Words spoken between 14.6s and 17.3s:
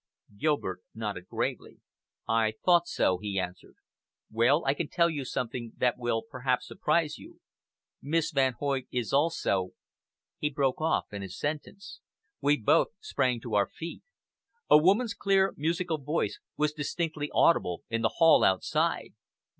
A woman's clear musical voice was distinctly